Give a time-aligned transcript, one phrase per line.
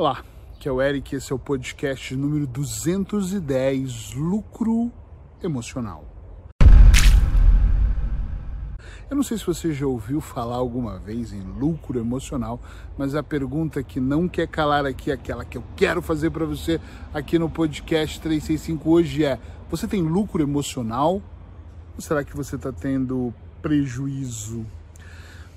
[0.00, 0.24] Olá,
[0.60, 4.92] que é o Eric, esse é o podcast número 210, Lucro
[5.42, 6.04] Emocional.
[9.10, 12.60] Eu não sei se você já ouviu falar alguma vez em lucro emocional,
[12.96, 16.80] mas a pergunta que não quer calar aqui, aquela que eu quero fazer para você
[17.12, 19.36] aqui no podcast 365 hoje é:
[19.68, 21.14] você tem lucro emocional?
[21.96, 24.64] Ou será que você está tendo prejuízo?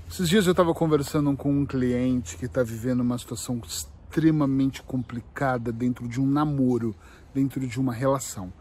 [0.10, 3.60] Esses dias eu estava conversando com um cliente que está vivendo uma situação
[4.12, 6.93] extremamente complicada dentro de um namoro,
[7.33, 8.51] dentro de uma relação.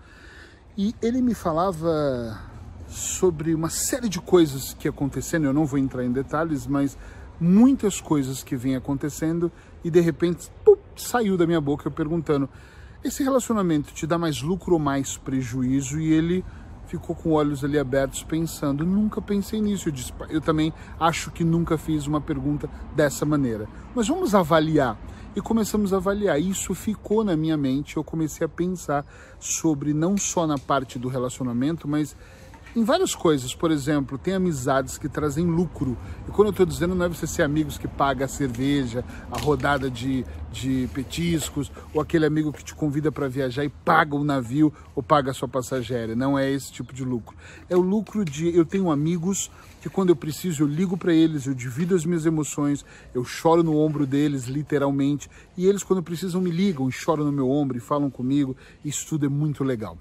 [0.79, 2.41] E ele me falava
[2.87, 6.97] sobre uma série de coisas que acontecendo, eu não vou entrar em detalhes, mas
[7.41, 9.51] muitas coisas que vêm acontecendo
[9.83, 12.49] e de repente pum, saiu da minha boca perguntando:
[13.03, 16.01] esse relacionamento te dá mais lucro ou mais prejuízo?
[16.01, 16.45] E ele
[16.87, 19.89] ficou com olhos ali abertos pensando, nunca pensei nisso.
[19.89, 23.69] Eu, disse, eu também acho que nunca fiz uma pergunta dessa maneira.
[23.95, 24.97] Mas vamos avaliar.
[25.35, 26.41] E começamos a avaliar.
[26.41, 27.97] Isso ficou na minha mente.
[27.97, 29.07] Eu comecei a pensar
[29.39, 32.17] sobre não só na parte do relacionamento, mas
[32.75, 33.55] em várias coisas.
[33.55, 35.97] Por exemplo, tem amizades que trazem lucro.
[36.29, 39.39] E quando eu estou dizendo, não é você ser amigos que paga a cerveja, a
[39.39, 44.25] rodada de, de petiscos, ou aquele amigo que te convida para viajar e paga o
[44.25, 46.15] navio ou paga a sua passageira.
[46.15, 47.37] Não é esse tipo de lucro.
[47.69, 51.47] É o lucro de eu tenho amigos que quando eu preciso eu ligo para eles,
[51.47, 52.85] eu divido as minhas emoções,
[53.15, 57.33] eu choro no ombro deles, literalmente, e eles quando precisam me ligam e choram no
[57.33, 58.57] meu ombro e falam comigo.
[58.85, 59.97] Isso tudo é muito legal.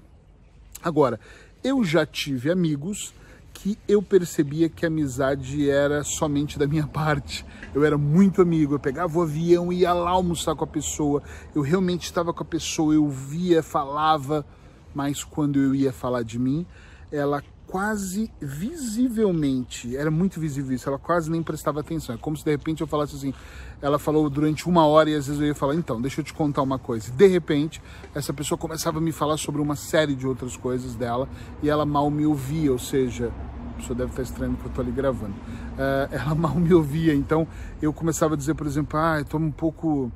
[0.82, 1.20] Agora,
[1.62, 3.14] eu já tive amigos
[3.52, 7.44] que eu percebia que a amizade era somente da minha parte.
[7.74, 11.22] Eu era muito amigo, eu pegava o avião, ia lá almoçar com a pessoa,
[11.54, 14.46] eu realmente estava com a pessoa, eu via, falava,
[14.94, 16.66] mas quando eu ia falar de mim,
[17.12, 22.16] ela quase visivelmente, era muito visível isso, ela quase nem prestava atenção.
[22.16, 23.32] É como se de repente eu falasse assim,
[23.80, 26.34] ela falou durante uma hora e às vezes eu ia falar, então, deixa eu te
[26.34, 27.12] contar uma coisa.
[27.12, 27.80] De repente,
[28.12, 31.28] essa pessoa começava a me falar sobre uma série de outras coisas dela
[31.62, 33.32] e ela mal me ouvia, ou seja,
[33.74, 35.34] a pessoa deve estar estranhando que eu estou ali gravando.
[35.34, 37.46] Uh, ela mal me ouvia, então
[37.80, 40.10] eu começava a dizer, por exemplo, ah, estou um pouco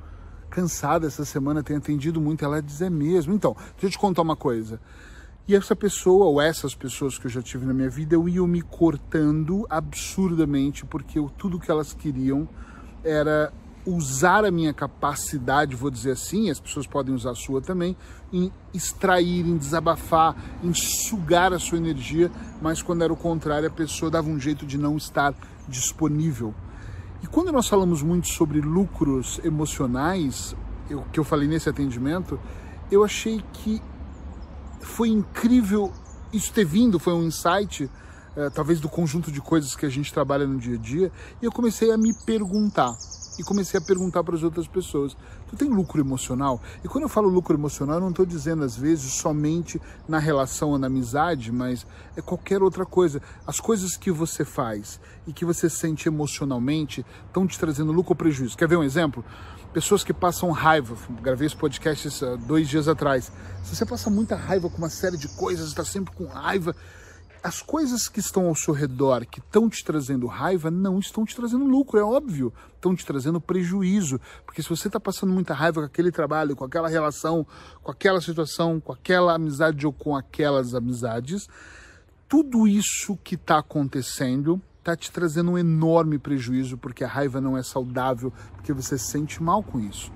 [0.49, 2.43] cansada essa semana, tenho atendido muito.
[2.43, 3.33] Ela dizer é mesmo.
[3.33, 4.79] Então, deixa eu te contar uma coisa.
[5.47, 8.45] E essa pessoa, ou essas pessoas que eu já tive na minha vida, eu ia
[8.47, 12.49] me cortando absurdamente, porque eu, tudo que elas queriam
[13.03, 13.53] era
[13.85, 17.95] usar a minha capacidade, vou dizer assim, as pessoas podem usar a sua também,
[18.33, 23.71] em extrair, em desabafar, em sugar a sua energia, mas quando era o contrário, a
[23.71, 25.35] pessoa dava um jeito de não estar
[25.67, 26.55] disponível.
[27.21, 30.55] E quando nós falamos muito sobre lucros emocionais,
[30.89, 32.39] eu, que eu falei nesse atendimento,
[32.91, 33.79] eu achei que
[34.85, 35.91] foi incrível
[36.31, 37.89] isso ter vindo, foi um insight,
[38.35, 41.45] é, talvez do conjunto de coisas que a gente trabalha no dia a dia, e
[41.45, 42.95] eu comecei a me perguntar.
[43.37, 45.15] E comecei a perguntar para as outras pessoas:
[45.47, 46.61] tu tem lucro emocional?
[46.83, 50.69] E quando eu falo lucro emocional, eu não estou dizendo às vezes somente na relação
[50.69, 51.85] ou na amizade, mas
[52.15, 53.21] é qualquer outra coisa.
[53.45, 58.15] As coisas que você faz e que você sente emocionalmente estão te trazendo lucro ou
[58.15, 58.57] prejuízo.
[58.57, 59.23] Quer ver um exemplo?
[59.75, 60.95] pessoas que passam raiva.
[61.21, 62.09] Gravei esse podcast
[62.47, 63.29] dois dias atrás.
[63.61, 66.73] Se você passa muita raiva com uma série de coisas, está sempre com raiva,
[67.45, 71.35] as coisas que estão ao seu redor, que estão te trazendo raiva, não estão te
[71.35, 72.51] trazendo lucro, é óbvio.
[72.73, 74.19] Estão te trazendo prejuízo.
[74.43, 77.45] Porque se você está passando muita raiva com aquele trabalho, com aquela relação,
[77.83, 81.47] com aquela situação, com aquela amizade ou com aquelas amizades,
[82.27, 87.55] tudo isso que está acontecendo está te trazendo um enorme prejuízo, porque a raiva não
[87.55, 90.11] é saudável, porque você se sente mal com isso.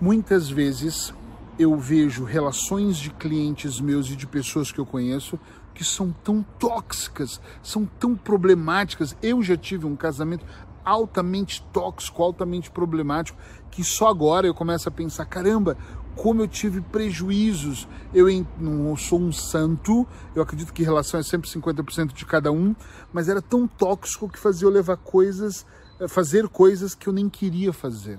[0.00, 1.12] Muitas vezes
[1.58, 5.38] eu vejo relações de clientes meus e de pessoas que eu conheço
[5.76, 9.14] que são tão tóxicas, são tão problemáticas.
[9.22, 10.44] Eu já tive um casamento
[10.82, 13.38] altamente tóxico, altamente problemático,
[13.70, 15.76] que só agora eu começo a pensar: caramba,
[16.14, 17.86] como eu tive prejuízos.
[18.14, 18.26] Eu
[18.58, 22.74] não sou um santo, eu acredito que relação é sempre 50% de cada um,
[23.12, 25.66] mas era tão tóxico que fazia eu levar coisas,
[26.00, 28.18] eh, fazer coisas que eu nem queria fazer.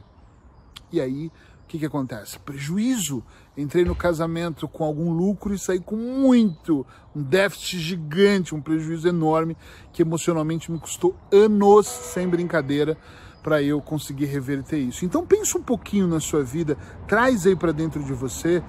[0.91, 1.31] E aí,
[1.63, 2.37] o que, que acontece?
[2.37, 3.23] Prejuízo.
[3.57, 9.07] Entrei no casamento com algum lucro e saí com muito, um déficit gigante, um prejuízo
[9.07, 9.57] enorme
[9.91, 12.95] que emocionalmente me custou anos, sem brincadeira
[13.41, 15.05] para eu conseguir reverter isso.
[15.05, 16.77] Então pense um pouquinho na sua vida,
[17.07, 18.61] traz aí para dentro de você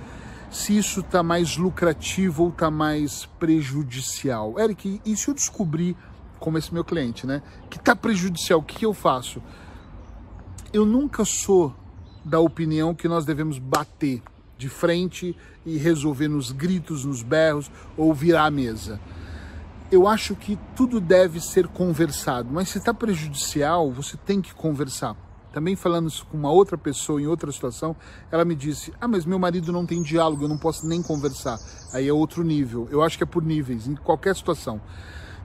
[0.50, 4.58] se isso está mais lucrativo ou está mais prejudicial.
[4.58, 5.94] Eric, e se eu descobrir,
[6.38, 9.42] como esse meu cliente, né, que está prejudicial, o que eu faço?
[10.72, 11.74] Eu nunca sou
[12.24, 14.22] da opinião que nós devemos bater
[14.58, 15.34] de frente
[15.64, 19.00] e resolver nos gritos, nos berros ou virar a mesa
[19.90, 25.16] eu acho que tudo deve ser conversado, mas se está prejudicial, você tem que conversar,
[25.52, 27.96] também falando isso com uma outra pessoa em outra situação,
[28.30, 31.58] ela me disse: Ah, mas meu marido não tem diálogo, eu não posso nem conversar.
[31.92, 32.86] Aí é outro nível.
[32.90, 34.80] Eu acho que é por níveis, em qualquer situação.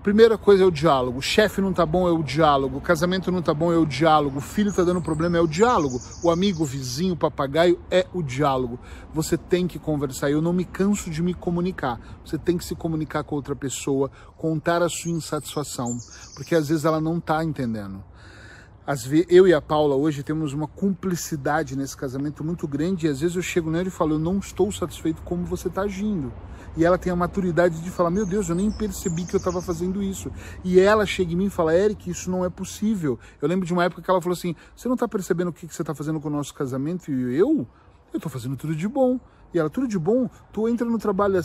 [0.03, 1.19] Primeira coisa é o diálogo.
[1.19, 2.77] O chefe não tá bom é o diálogo.
[2.77, 4.39] O casamento não tá bom é o diálogo.
[4.39, 5.97] O filho tá dando problema é o diálogo.
[6.21, 8.77] O amigo, o vizinho, o papagaio é o diálogo.
[9.13, 10.29] Você tem que conversar.
[10.29, 12.01] Eu não me canso de me comunicar.
[12.25, 15.97] Você tem que se comunicar com outra pessoa, contar a sua insatisfação,
[16.35, 18.03] porque às vezes ela não tá entendendo.
[18.85, 23.09] Às vezes, eu e a Paula hoje temos uma cumplicidade nesse casamento muito grande e
[23.09, 26.31] às vezes eu chego nela e falo, eu não estou satisfeito como você está agindo
[26.75, 29.61] e ela tem a maturidade de falar: Meu Deus, eu nem percebi que eu estava
[29.61, 30.31] fazendo isso.
[30.63, 33.19] E ela chega em mim e fala: Eric, isso não é possível.
[33.41, 35.67] Eu lembro de uma época que ela falou assim: Você não está percebendo o que,
[35.67, 37.11] que você está fazendo com o nosso casamento?
[37.11, 37.67] E eu?
[38.11, 39.19] Eu estou fazendo tudo de bom.
[39.53, 40.27] E ela, tudo de bom?
[40.51, 41.39] Tu entra no trabalho,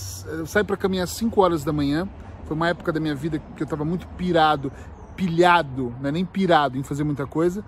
[0.46, 2.08] sai para caminhar às 5 horas da manhã.
[2.46, 4.73] Foi uma época da minha vida que eu estava muito pirado,
[5.19, 7.65] pilhado, não é nem pirado em fazer muita coisa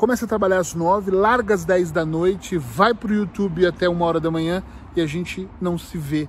[0.00, 3.86] começa a trabalhar às nove, larga às dez da noite, vai para o YouTube até
[3.86, 4.62] uma hora da manhã
[4.96, 6.26] e a gente não se vê.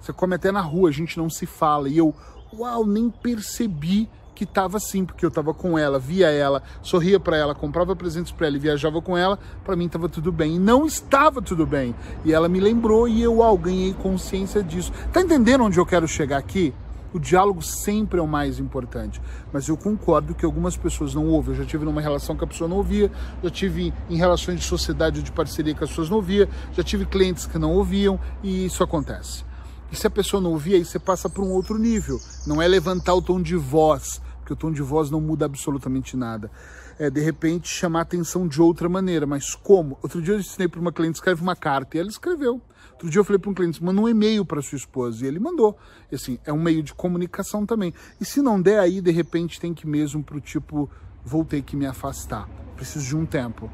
[0.00, 1.88] Você come até na rua, a gente não se fala.
[1.88, 2.14] E eu,
[2.54, 7.36] uau, nem percebi que estava assim, porque eu estava com ela, via ela, sorria para
[7.36, 10.54] ela, comprava presentes para ela e viajava com ela, para mim estava tudo bem.
[10.54, 11.96] E não estava tudo bem.
[12.24, 14.92] E ela me lembrou e eu, uau, ganhei consciência disso.
[15.12, 16.72] Tá entendendo onde eu quero chegar aqui?
[17.12, 19.20] O diálogo sempre é o mais importante,
[19.52, 21.54] mas eu concordo que algumas pessoas não ouvem.
[21.54, 23.10] Eu já tive numa relação que a pessoa não ouvia,
[23.42, 26.82] já tive em relações de sociedade ou de parceria que as pessoas não ouviam, já
[26.82, 29.44] tive clientes que não ouviam e isso acontece.
[29.90, 32.18] E se a pessoa não ouvir, aí você passa para um outro nível.
[32.46, 36.16] Não é levantar o tom de voz, porque o tom de voz não muda absolutamente
[36.16, 36.50] nada.
[36.98, 39.26] É, de repente, chamar a atenção de outra maneira.
[39.26, 39.98] Mas como?
[40.02, 42.60] Outro dia eu ensinei para uma cliente, escreve uma carta, e ela escreveu.
[42.92, 45.40] Outro dia eu falei para um cliente, manda um e-mail para sua esposa, e ele
[45.40, 45.76] mandou.
[46.10, 47.92] E, assim, é um meio de comunicação também.
[48.20, 50.88] E se não der aí, de repente, tem que mesmo para o tipo,
[51.24, 52.48] vou ter que me afastar.
[52.76, 53.70] Preciso de um tempo.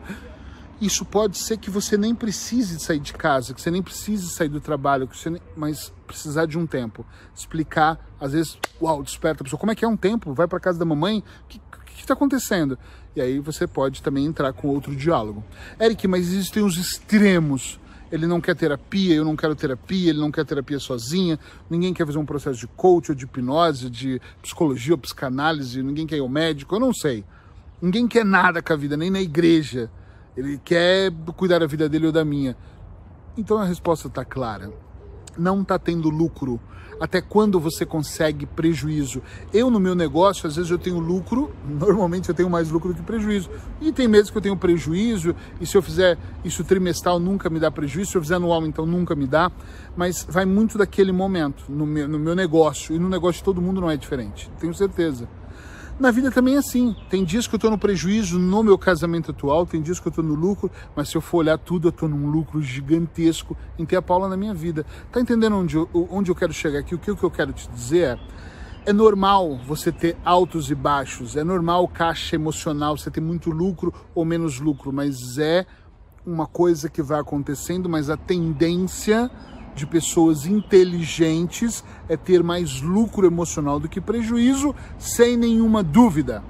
[0.81, 4.49] Isso pode ser que você nem precise sair de casa, que você nem precise sair
[4.49, 5.43] do trabalho, que você nem...
[5.57, 7.05] mas precisar de um tempo.
[7.35, 10.33] Explicar, às vezes, uau, desperta a pessoa, como é que é um tempo?
[10.33, 11.23] Vai para casa da mamãe?
[11.45, 11.49] O
[11.99, 12.79] que está acontecendo?
[13.15, 15.45] E aí você pode também entrar com outro diálogo.
[15.81, 17.79] Eric, mas existem os extremos.
[18.11, 22.07] Ele não quer terapia, eu não quero terapia, ele não quer terapia sozinha, ninguém quer
[22.07, 26.21] fazer um processo de coach ou de hipnose, de psicologia ou psicanálise, ninguém quer ir
[26.21, 27.23] ao médico, eu não sei.
[27.83, 29.91] Ninguém quer nada com a vida, nem na igreja.
[30.35, 32.57] Ele quer cuidar da vida dele ou da minha.
[33.37, 34.73] Então a resposta está clara.
[35.39, 36.61] Não está tendo lucro.
[37.01, 39.23] Até quando você consegue prejuízo?
[39.53, 42.97] Eu, no meu negócio, às vezes eu tenho lucro, normalmente eu tenho mais lucro do
[42.97, 43.49] que prejuízo.
[43.81, 47.61] E tem meses que eu tenho prejuízo, e se eu fizer isso trimestral nunca me
[47.61, 49.51] dá prejuízo, se eu fizer anual então nunca me dá.
[49.97, 52.95] Mas vai muito daquele momento no meu, no meu negócio.
[52.95, 55.29] E no negócio de todo mundo não é diferente, tenho certeza.
[55.99, 56.95] Na vida também é assim.
[57.11, 60.11] Tem dias que eu estou no prejuízo no meu casamento atual, tem dias que eu
[60.11, 63.85] estou no lucro, mas se eu for olhar tudo, eu estou num lucro gigantesco em
[63.85, 64.87] ter a Paula na minha vida.
[65.11, 66.95] Tá entendendo onde eu, onde eu quero chegar aqui?
[66.95, 68.19] O que, o que eu quero te dizer é.
[68.87, 73.93] É normal você ter altos e baixos, é normal caixa emocional, você ter muito lucro
[74.15, 75.67] ou menos lucro, mas é
[76.25, 79.31] uma coisa que vai acontecendo, mas a tendência
[79.79, 86.43] de pessoas inteligentes é ter mais lucro emocional do que prejuízo, sem nenhuma dúvida.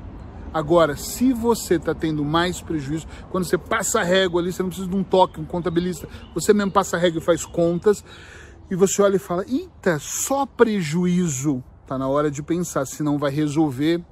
[0.53, 4.71] Agora, se você está tendo mais prejuízo, quando você passa a régua ali, você não
[4.71, 8.03] precisa de um toque, um contabilista, você mesmo passa a régua e faz contas,
[8.71, 11.63] e você olha e fala: eita, só prejuízo.
[11.83, 14.03] Está na hora de pensar se não vai resolver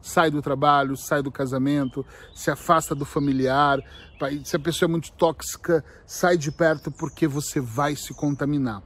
[0.00, 3.82] sai do trabalho, sai do casamento, se afasta do familiar.
[4.44, 8.82] Se a pessoa é muito tóxica, sai de perto porque você vai se contaminar.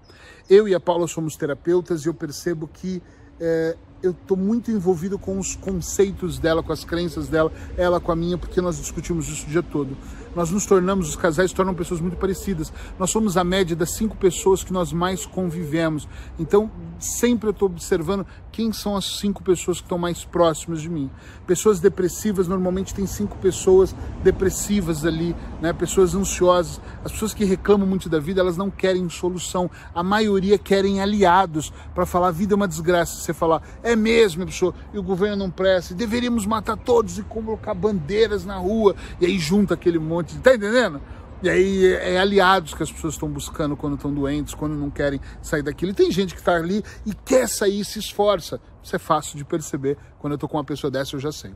[0.48, 3.02] Eu e a Paula somos terapeutas e eu percebo que
[3.38, 8.10] é, eu estou muito envolvido com os conceitos dela, com as crenças dela, ela com
[8.10, 9.96] a minha, porque nós discutimos isso o dia todo
[10.34, 12.72] nós nos tornamos, os casais tornam pessoas muito parecidas.
[12.98, 16.08] Nós somos a média das cinco pessoas que nós mais convivemos.
[16.38, 20.88] Então, sempre eu estou observando quem são as cinco pessoas que estão mais próximas de
[20.88, 21.10] mim.
[21.46, 25.72] Pessoas depressivas, normalmente tem cinco pessoas depressivas ali, né?
[25.72, 26.80] pessoas ansiosas.
[27.04, 29.70] As pessoas que reclamam muito da vida, elas não querem solução.
[29.94, 33.20] A maioria querem aliados para falar a vida é uma desgraça.
[33.20, 37.74] Você falar, é mesmo, pessoa, e o governo não presta, deveríamos matar todos e colocar
[37.74, 41.00] bandeiras na rua, e aí junta aquele monte monte, tá entendendo?
[41.42, 45.18] E aí é aliados que as pessoas estão buscando quando estão doentes, quando não querem
[45.40, 45.92] sair daquilo.
[45.92, 48.60] E tem gente que está ali e quer sair se esforça.
[48.82, 49.96] Isso é fácil de perceber.
[50.18, 51.54] Quando eu estou com uma pessoa dessa, eu já sei.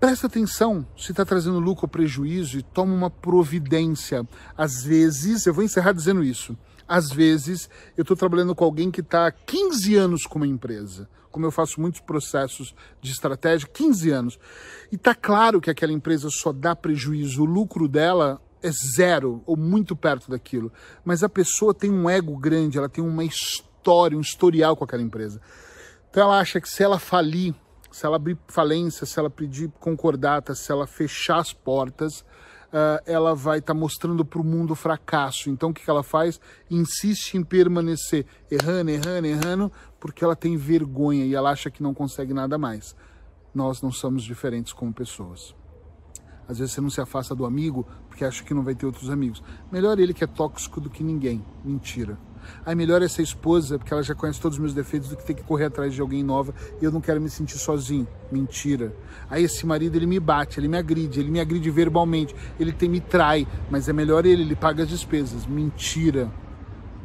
[0.00, 4.26] Presta atenção se está trazendo lucro ou prejuízo e toma uma providência.
[4.56, 6.56] Às vezes, eu vou encerrar dizendo isso.
[6.90, 11.08] Às vezes, eu estou trabalhando com alguém que está há 15 anos com uma empresa,
[11.30, 14.40] como eu faço muitos processos de estratégia, 15 anos.
[14.90, 19.56] E está claro que aquela empresa só dá prejuízo, o lucro dela é zero ou
[19.56, 20.72] muito perto daquilo.
[21.04, 25.00] Mas a pessoa tem um ego grande, ela tem uma história, um historial com aquela
[25.00, 25.40] empresa.
[26.10, 27.54] Então ela acha que se ela falir,
[27.92, 32.24] se ela abrir falência, se ela pedir concordata, se ela fechar as portas,
[32.72, 35.50] uh, ela vai estar tá mostrando para o mundo fracasso.
[35.50, 36.40] Então o que, que ela faz?
[36.70, 41.94] Insiste em permanecer errando, errando, errando, porque ela tem vergonha e ela acha que não
[41.94, 42.96] consegue nada mais.
[43.54, 45.54] Nós não somos diferentes como pessoas.
[46.48, 49.10] Às vezes você não se afasta do amigo porque acha que não vai ter outros
[49.10, 49.42] amigos.
[49.70, 51.44] Melhor ele que é tóxico do que ninguém.
[51.64, 52.18] Mentira.
[52.64, 55.34] Aí melhor essa esposa, porque ela já conhece todos os meus defeitos, do que ter
[55.34, 58.06] que correr atrás de alguém nova e eu não quero me sentir sozinho.
[58.30, 58.94] Mentira.
[59.28, 62.88] Aí esse marido, ele me bate, ele me agride, ele me agride verbalmente, ele tem,
[62.88, 65.46] me trai, mas é melhor ele, ele paga as despesas.
[65.46, 66.30] Mentira.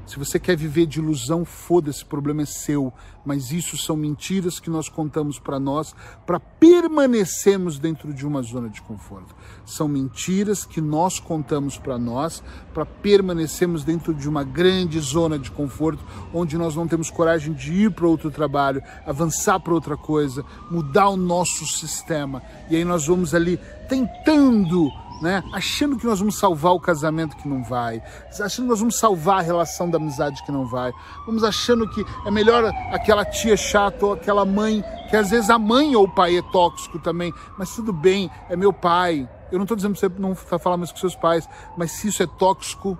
[0.06, 2.94] Se você quer viver de ilusão, foda-se, problema é seu.
[3.26, 5.96] Mas isso são mentiras que nós contamos para nós
[6.28, 9.36] para permanecermos dentro de uma zona de conforto.
[9.66, 15.50] São mentiras que nós contamos para nós para permanecermos dentro de uma grande zona de
[15.50, 20.46] conforto, onde nós não temos coragem de ir para outro trabalho, avançar para outra coisa,
[20.70, 22.44] mudar o nosso sistema.
[22.70, 23.60] E aí nós vamos ali
[23.90, 25.44] tentando né?
[25.54, 29.40] Achando que nós vamos salvar o casamento que não vai, achando que nós vamos salvar
[29.40, 30.92] a relação da amizade que não vai,
[31.26, 35.58] vamos achando que é melhor aquela tia chata ou aquela mãe, que às vezes a
[35.58, 39.30] mãe ou o pai é tóxico também, mas tudo bem, é meu pai.
[39.52, 42.22] Eu não estou dizendo para você não falar mais com seus pais, mas se isso
[42.24, 42.98] é tóxico,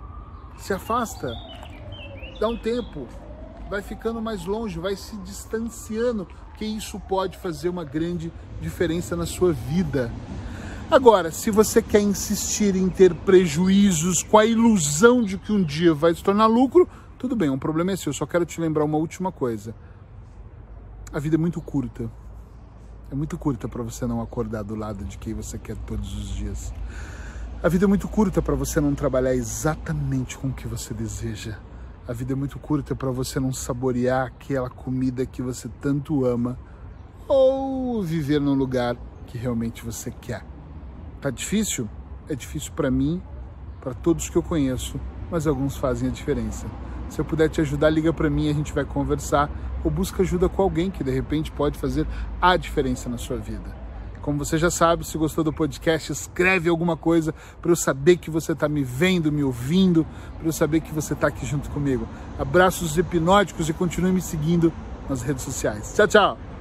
[0.58, 1.34] se afasta,
[2.40, 3.08] dá um tempo,
[3.70, 8.32] vai ficando mais longe, vai se distanciando, porque isso pode fazer uma grande
[8.62, 10.12] diferença na sua vida.
[10.90, 15.96] Agora, se você quer insistir em ter prejuízos com a ilusão de que um dia
[15.96, 16.88] vai se tornar lucro,
[17.18, 18.12] tudo bem, um problema é seu.
[18.12, 19.74] Eu só quero te lembrar uma última coisa.
[21.12, 22.10] A vida é muito curta.
[23.12, 26.30] É muito curta para você não acordar do lado de quem você quer todos os
[26.30, 26.72] dias.
[27.64, 31.58] A vida é muito curta para você não trabalhar exatamente com o que você deseja.
[32.08, 36.60] A vida é muito curta para você não saborear aquela comida que você tanto ama
[37.28, 40.55] ou viver num lugar que realmente você quer.
[41.26, 41.90] Tá difícil?
[42.30, 43.20] É difícil para mim,
[43.82, 45.02] para todos que eu conheço,
[45.32, 46.68] mas alguns fazem a diferença.
[47.10, 49.50] Se eu puder te ajudar, liga para mim, a gente vai conversar
[49.84, 52.06] ou busca ajuda com alguém que de repente pode fazer
[52.40, 53.76] a diferença na sua vida.
[54.22, 58.30] Como você já sabe, se gostou do podcast, escreve alguma coisa para eu saber que
[58.30, 60.06] você está me vendo, me ouvindo,
[60.38, 62.08] para eu saber que você está aqui junto comigo.
[62.38, 64.72] Abraços hipnóticos e continue me seguindo
[65.10, 65.92] nas redes sociais.
[65.96, 66.55] Tchau, tchau!